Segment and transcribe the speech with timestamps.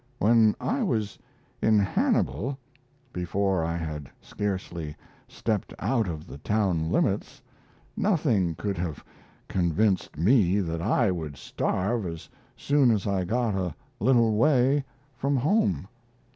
[0.17, 1.19] When I was
[1.61, 2.57] in Hannibal,
[3.13, 4.95] before I had scarcely
[5.27, 7.39] stepped out of the town limits,
[7.95, 9.03] nothing could have
[9.47, 12.27] convinced me that I would starve as
[12.57, 14.83] soon as I got a little way
[15.15, 15.87] from home.